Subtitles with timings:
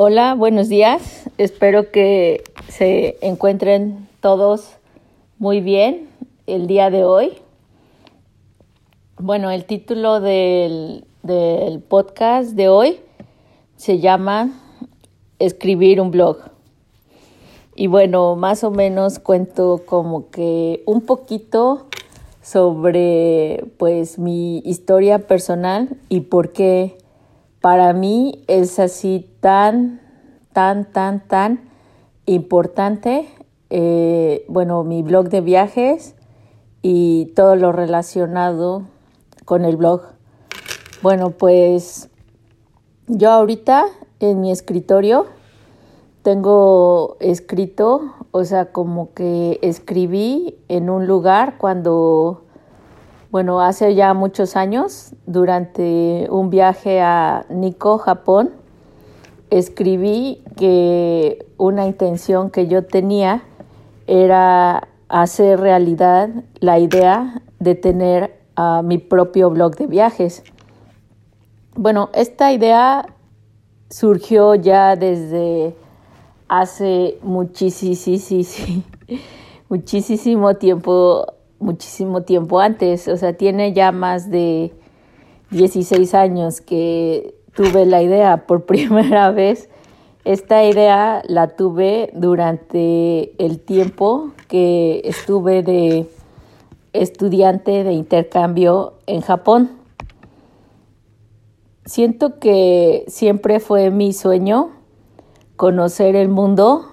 [0.00, 1.28] Hola, buenos días.
[1.38, 4.76] Espero que se encuentren todos
[5.40, 6.08] muy bien
[6.46, 7.32] el día de hoy.
[9.18, 13.00] Bueno, el título del, del podcast de hoy
[13.74, 14.52] se llama
[15.40, 16.42] Escribir un blog.
[17.74, 21.88] Y bueno, más o menos cuento como que un poquito
[22.40, 26.98] sobre pues mi historia personal y por qué
[27.60, 30.00] para mí es así tan,
[30.52, 31.68] tan, tan, tan
[32.26, 33.28] importante,
[33.70, 36.14] eh, bueno, mi blog de viajes
[36.82, 38.82] y todo lo relacionado
[39.44, 40.02] con el blog.
[41.02, 42.08] Bueno, pues
[43.06, 43.86] yo ahorita
[44.20, 45.26] en mi escritorio
[46.22, 52.44] tengo escrito, o sea, como que escribí en un lugar cuando
[53.30, 58.52] bueno, hace ya muchos años, durante un viaje a Nikko, Japón,
[59.50, 63.42] escribí que una intención que yo tenía
[64.06, 66.30] era hacer realidad
[66.60, 68.38] la idea de tener
[68.82, 70.42] mi propio blog de viajes.
[71.76, 73.06] Bueno, esta idea
[73.90, 75.76] surgió ya desde
[76.48, 78.44] hace muchísimo,
[79.68, 81.26] muchísimo tiempo
[81.58, 84.72] muchísimo tiempo antes, o sea, tiene ya más de
[85.50, 89.68] 16 años que tuve la idea por primera vez.
[90.24, 96.10] Esta idea la tuve durante el tiempo que estuve de
[96.92, 99.70] estudiante de intercambio en Japón.
[101.84, 104.70] Siento que siempre fue mi sueño
[105.56, 106.84] conocer el mundo,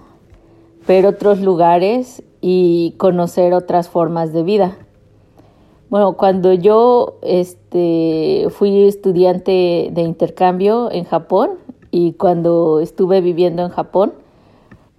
[0.88, 4.78] ver otros lugares y conocer otras formas de vida.
[5.90, 11.54] Bueno, cuando yo este, fui estudiante de intercambio en Japón
[11.90, 14.14] y cuando estuve viviendo en Japón,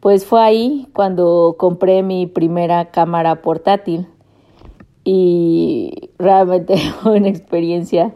[0.00, 4.08] pues fue ahí cuando compré mi primera cámara portátil
[5.04, 8.12] y realmente fue una experiencia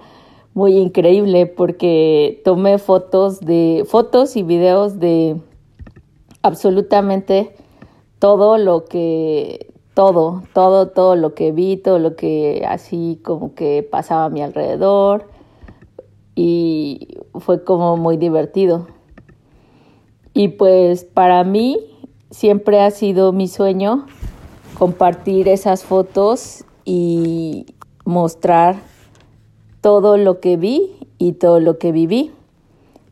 [0.54, 5.40] muy increíble porque tomé fotos de fotos y videos de
[6.42, 7.54] absolutamente
[8.20, 13.82] todo lo que, todo, todo, todo lo que vi, todo lo que así como que
[13.82, 15.28] pasaba a mi alrededor
[16.36, 18.86] y fue como muy divertido.
[20.32, 21.78] Y pues para mí
[22.30, 24.06] siempre ha sido mi sueño
[24.78, 27.66] compartir esas fotos y
[28.04, 28.76] mostrar
[29.80, 32.32] todo lo que vi y todo lo que viví.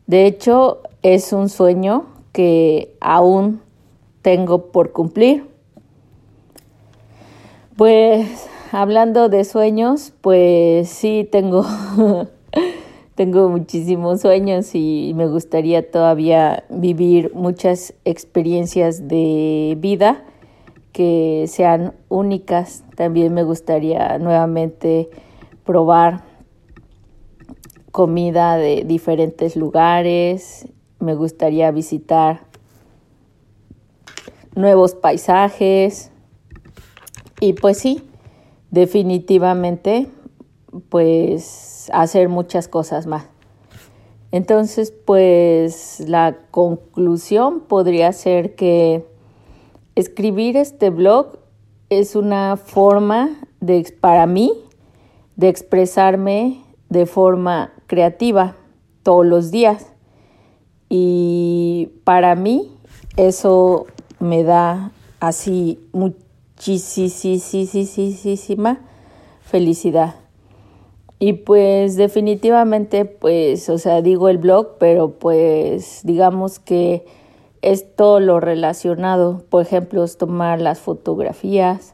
[0.07, 3.61] De hecho, es un sueño que aún
[4.21, 5.45] tengo por cumplir.
[7.75, 11.65] Pues hablando de sueños, pues sí tengo
[13.19, 20.23] tengo muchísimos sueños y me gustaría todavía vivir muchas experiencias de vida
[20.93, 22.85] que sean únicas.
[22.95, 25.09] También me gustaría nuevamente
[25.65, 26.23] probar
[27.91, 30.69] comida de diferentes lugares.
[30.99, 32.48] Me gustaría visitar
[34.55, 36.11] nuevos paisajes
[37.39, 38.03] y pues sí,
[38.71, 40.07] definitivamente
[40.89, 43.27] pues hacer muchas cosas más.
[44.31, 49.05] Entonces pues la conclusión podría ser que
[49.95, 51.39] escribir este blog
[51.89, 53.29] es una forma
[53.59, 54.51] de para mí
[55.35, 58.55] de expresarme de forma creativa
[59.03, 59.93] todos los días.
[60.89, 62.75] Y para mí
[63.15, 63.87] eso
[64.19, 66.29] me da así muchísima
[69.41, 70.15] felicidad.
[71.21, 77.05] Y pues definitivamente, pues, o sea, digo el blog, pero pues digamos que
[77.61, 79.43] es todo lo relacionado.
[79.49, 81.93] Por ejemplo, es tomar las fotografías,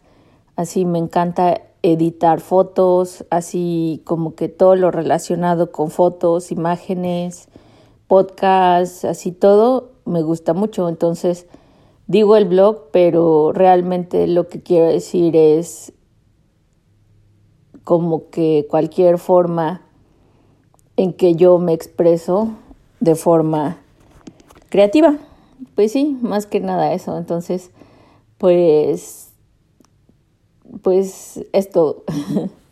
[0.56, 7.48] así me encanta editar fotos, así como que todo lo relacionado con fotos, imágenes,
[8.08, 10.88] podcasts, así todo me gusta mucho.
[10.88, 11.48] Entonces,
[12.08, 15.92] Digo el blog, pero realmente lo que quiero decir es
[17.84, 19.82] como que cualquier forma
[20.98, 22.50] en que yo me expreso
[23.00, 23.78] de forma
[24.70, 25.18] creativa.
[25.74, 27.18] Pues sí, más que nada eso.
[27.18, 27.72] Entonces,
[28.38, 29.32] pues,
[30.82, 32.04] pues es todo.